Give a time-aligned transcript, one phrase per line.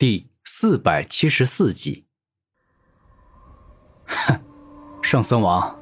[0.00, 2.06] 第四百七十四集。
[4.08, 4.40] 哼，
[5.02, 5.78] 圣僧王，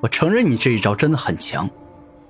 [0.00, 1.68] 我承认你这一招真的很强，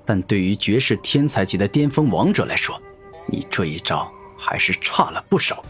[0.05, 2.83] 但对于绝世天才级的巅峰王者来说，
[3.29, 5.65] 你这一招还是差了不少。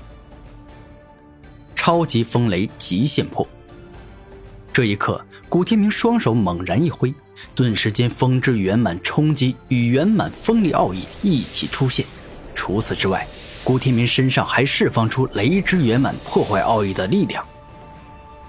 [1.76, 3.46] 超级风雷极限破。
[4.72, 7.12] 这一刻，古天明双手猛然一挥，
[7.54, 12.06] 顿时间风之圆满冲击与圆满锋利奥义一起出现。
[12.54, 13.28] 除此之外，
[13.62, 17.46] 古天明身上还释放出雷之圆满破坏奥义的力量。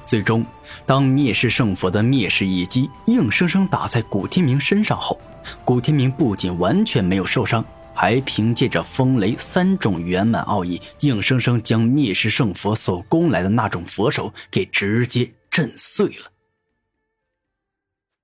[0.05, 0.45] 最终，
[0.85, 5.19] 当灭世圣佛的灭世一击硬生生打在古天明身上后，
[5.63, 16.31] 古天明不仅完全没有受伤，还凭借着风雷三种圆满奥义，硬生生将灭世圣佛所攻来的那种佛手给直接震碎了。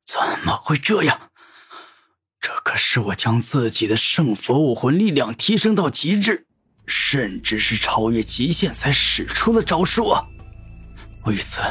[0.06, 1.30] 怎么会这样？
[2.42, 6.47] 这可是我将自己的圣佛武魂力量提升到极致。
[6.88, 10.24] 甚至是超越极限才使出的招数啊！
[11.26, 11.62] 为此，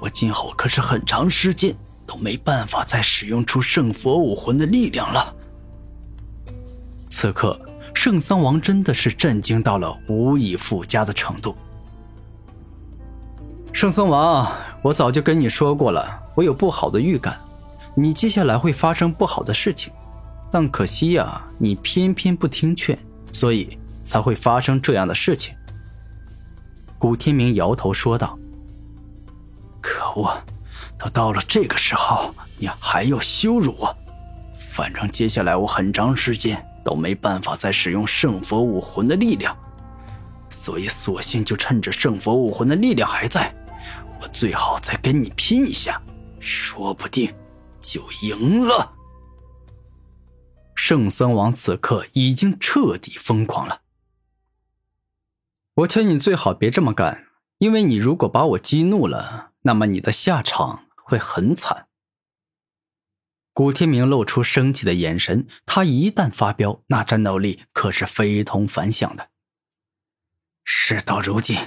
[0.00, 1.76] 我今后可是很长时间
[2.06, 5.36] 都没办法再使用出圣佛武魂的力量了。
[7.10, 7.60] 此刻，
[7.94, 11.54] 圣桑王真的是震惊到了无以复加的程度。
[13.74, 17.38] 圣僧王，我早就跟你说过了，我有不好的预感，
[17.94, 19.92] 你接下来会发生不好的事情，
[20.50, 22.98] 但可惜呀，你偏偏不听劝，
[23.32, 23.78] 所以。
[24.06, 25.54] 才会发生这样的事情。
[26.96, 28.38] 古天明摇头说道
[29.82, 30.42] ：“可恶，
[30.96, 33.94] 都到了这个时候，你还要羞辱我！
[34.58, 39.54] 反正接下来我很长时间都没办法再使用圣佛武魂的力量，
[40.48, 43.54] 所以索性就趁着圣佛武魂的力量还在，
[44.20, 46.00] 我最好再跟你拼一下，
[46.38, 47.34] 说不定
[47.80, 48.92] 就赢了。”
[50.74, 53.80] 圣僧王此刻已经彻底疯狂了。
[55.76, 57.26] 我劝你最好别这么干，
[57.58, 61.88] 因为你如果把我激怒了，那么你的下场会很惨。
[63.52, 69.28] 古天明露出生气的眼神，他一旦发飙，那战斗力可是非同凡响的。
[70.64, 71.58] 事到如今，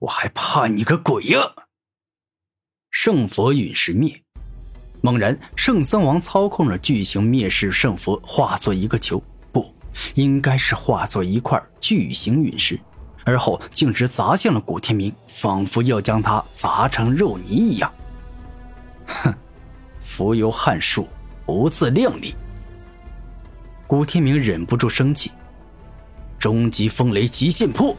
[0.00, 1.54] 我还怕你个鬼呀！
[2.92, 4.22] 圣佛陨石灭，
[5.02, 9.74] 猛然，圣僧王操控着巨型灭世圣佛化作一个球，不，
[10.14, 12.78] 应该是化作一块巨型陨石。
[13.24, 17.92] 而后径直砸向了古天明，仿佛要将他砸成肉泥一样。
[19.06, 19.34] 哼，
[20.00, 21.06] 浮游汉术，
[21.44, 22.34] 不自量力。
[23.86, 25.30] 古天明忍不住生气。
[26.38, 27.96] 终极风雷极限破。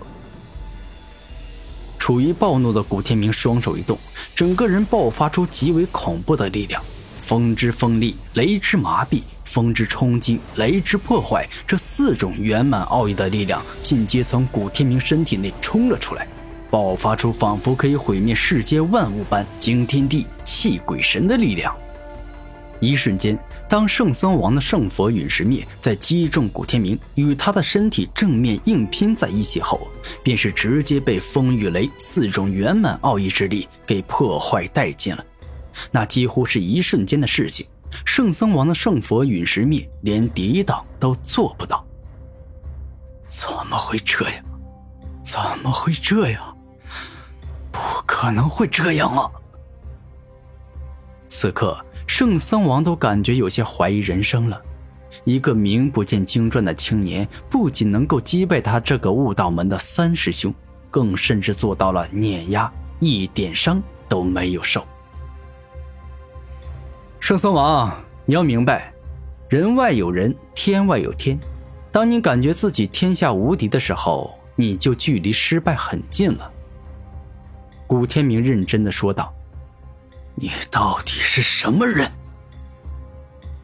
[1.98, 4.00] 处于暴怒的古天明双手一动，
[4.34, 6.82] 整个人爆发出极为恐怖的力量，
[7.20, 9.22] 风之锋利，雷之麻痹。
[9.50, 16.28] 风之冲击，雷之破坏，这四种圆满奥义的力量进阶从古天明身体内冲了出来，
[16.70, 21.76] 爆发出仿佛可以毁灭世间万物般惊天地、泣鬼神的力量。
[22.80, 29.88] 一瞬间，当圣僧王的圣佛陨石灭在击中古天明与他的身体正面硬拼在一起后，
[30.24, 35.26] 便是直接被风与雷四种圆满奥义之力给破坏殆尽了。
[35.92, 37.66] 那几乎是一瞬间的事情。
[38.06, 41.86] 圣僧王的圣佛陨石灭，连抵挡都做不到。
[43.26, 44.44] 怎么会这样？
[45.24, 46.58] 怎么会这样？
[47.72, 49.30] 不可能会这样啊！
[51.28, 51.78] 此刻，
[52.08, 54.60] 圣僧王都感觉有些怀疑人生了。
[55.24, 60.54] 一个名不见经传的青年，不仅能够击败他这个悟道门的三师兄，
[60.90, 64.84] 更甚至做到了碾压，一点伤都没有受。
[67.30, 67.96] 圣僧王，
[68.26, 68.92] 你要明白，
[69.50, 71.40] 人外有人，天外有天。
[71.92, 76.52] 当你感觉自己天下无敌的时候，你就距离失败很近了。
[77.86, 79.32] 古天明认真的说道
[80.34, 82.12] ：“你到底是什么人？”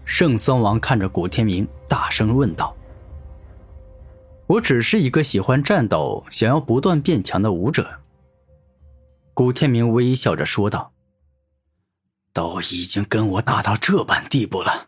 [0.05, 2.75] 圣僧王看着古天明，大声问道
[4.45, 7.89] ：“我只是一个喜欢战斗、想要不断变强的武者。”
[9.33, 10.91] 古天明微笑着说道。
[12.35, 14.87] 都已经跟我打到这般地步了，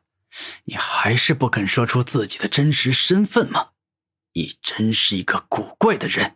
[0.65, 3.69] 你还是不肯说出自己的真实身份吗？
[4.33, 6.35] 你真是一个古怪的人。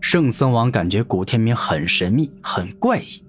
[0.00, 3.24] 圣僧王感觉古天明很神秘，很怪异。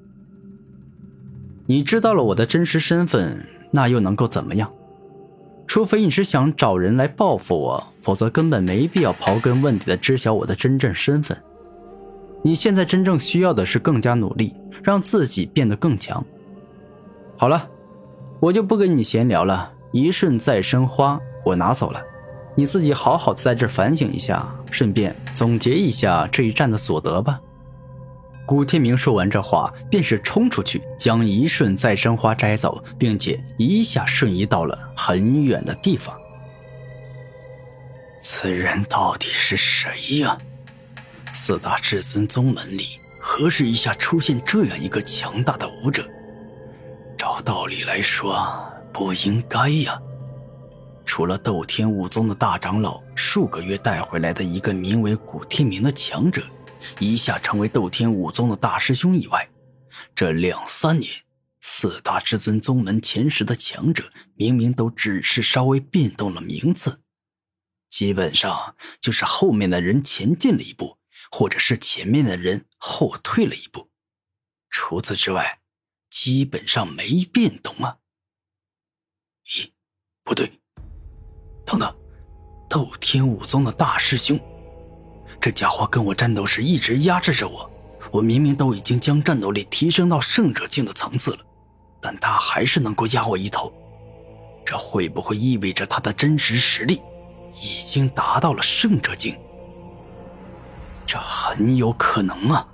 [1.66, 4.72] 你知道了我的真实身份，那又能够怎么样？
[5.66, 11.44] 除非你是想找人来报复我，否则根本没必要刨根问底的知晓我的真正身份。
[12.46, 14.54] 你现在真正需要的是更加努力，
[14.84, 16.24] 让自己变得更强。
[17.36, 17.68] 好了，
[18.40, 19.74] 我就不跟你闲聊了。
[19.92, 22.00] 一瞬再生花，我拿走了，
[22.54, 27.42] 你自己好好的在这反省一下，顺便总结一下这一战的所得吧。
[28.46, 36.16] 古天明说完这话，便是冲出去将一瞬再生花摘走，并且一下瞬移到了很远的地方。
[38.22, 40.38] 此人到底是谁呀？
[41.38, 46.10] 四大至尊宗门里何时一下出现这样一个强大的武者？
[47.18, 50.02] 照道理来说，不应该呀。
[51.04, 56.42] 除了斗天武宗的大长老数个月带回来的一个名为古天明的强者。
[57.00, 59.50] 一下成为斗天武宗的大师兄以外，
[60.16, 61.12] 这两三年
[61.60, 64.06] 四大至尊宗门前十的强者，
[64.36, 67.02] 明明都只是稍微变动了名字，
[67.90, 70.98] 基本上就是后面的人前进了一步，
[71.32, 73.90] 或者是前面的人后退了一步，
[74.70, 75.60] 除此之外，
[76.10, 77.98] 基本上没变动啊。
[79.46, 79.72] 咦，
[80.24, 80.60] 不对，
[81.66, 81.96] 等等，
[82.70, 84.40] 斗天武宗的大师兄。
[85.42, 87.70] 这家伙跟我战斗时一直压制着我，
[88.12, 91.46] 我明明都已经将战斗力提升到圣者境的层次了，
[92.02, 93.72] 但他还是能够压我一头。
[94.66, 97.00] 这会不会意味着他的真实实力
[97.52, 99.38] 已经达到了圣者境？
[101.06, 102.68] 这很有可能啊！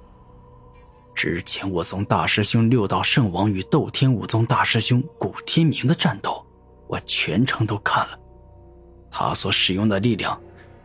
[1.14, 6.46] 之前我从大师兄六道圣王与斗天武宗大师兄古天明的战斗，
[6.88, 8.20] 我全程都看了，
[9.12, 10.40] 他所使用的力量。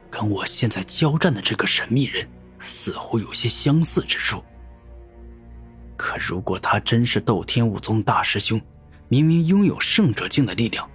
[0.08, 2.26] 跟我现在交战的这个神秘人
[2.58, 4.42] 似乎有些相似之处。
[5.96, 8.58] 可如果他真是斗天武宗大师兄，
[9.08, 10.88] 明明拥有圣者境的力量，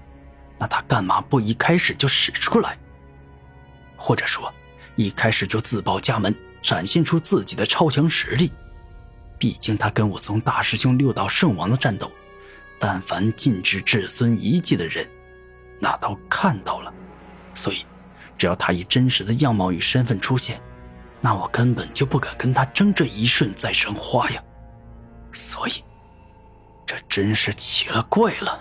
[0.58, 2.78] 那他干嘛不一开始就使出来？
[3.96, 4.52] 或者说，
[4.96, 8.52] 一开始就自报家门，展现出自己的超强实力？
[9.38, 12.12] 毕竟他跟我从大师兄六道圣王的战斗，
[12.80, 15.10] 但凡禁止至尊遗迹的人，
[15.80, 16.94] 那都看到了，
[17.54, 17.86] 所以。
[18.38, 20.60] 只要他以真实的样貌与身份出现，
[21.20, 24.44] 那我根本就不敢跟他争这一瞬再生花呀。
[25.32, 25.74] 所以，
[26.88, 28.60] 这真是奇了怪了。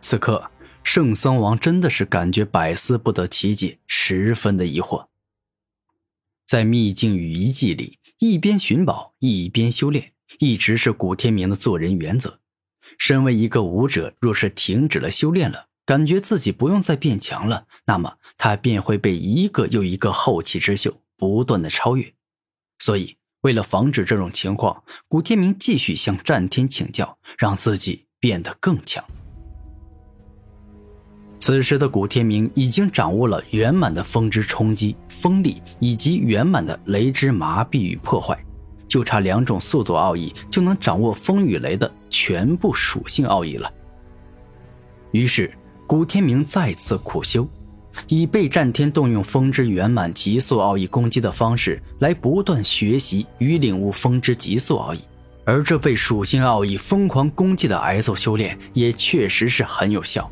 [0.00, 0.44] 此刻，
[0.86, 5.08] 圣僧王真的是感觉百思不得其解，十分的疑惑。
[6.46, 12.38] 在秘境与遗迹里，一边寻宝一边修炼，一直是古天明的做人原则。
[12.96, 22.14] 身为一个武者，若是停止了修炼了，感觉自己不用再变强了，那么他便会被一个又一个后起之秀不断的超越。
[22.78, 29.04] 所以，为了防止这种情况，古天明继续向战天请教，让自己变得更强。
[31.46, 38.36] 此时的古天明已经掌握了圆满的风之冲击、风力，以及圆满的雷之麻痹与破坏，
[38.88, 43.72] 就差两种速度奥义，就能掌握风与雷的全部属性奥义了。
[45.12, 45.48] 于是。
[45.86, 47.48] 古天明再次苦修，
[48.08, 55.00] 以被战天动用风之圆满极速奥义攻击的方式来不断学习与领悟风之极速奥义，
[55.44, 60.28] 而这被属性奥义疯狂攻击的挨揍修炼也确实是很有效。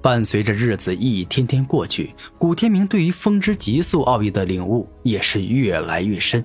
[0.00, 6.44] 伴随着日子一天天过去，古天明对于风之极速奥义的领悟也是越来越深。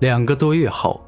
[0.00, 1.00] 两个多月后，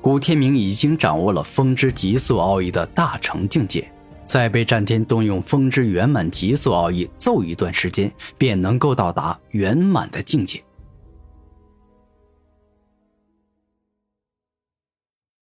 [0.00, 3.90] 古天明已经掌握了风之极速奥义的大成境界。
[4.24, 10.62] 再被战天动用风之圆满极速奥义揍一段时间，便能够到达圆满的境界。